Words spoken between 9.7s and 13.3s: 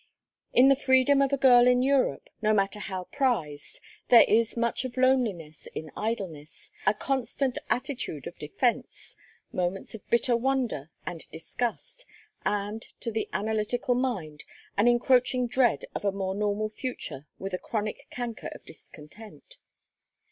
of bitter wonder and disgust, and, to the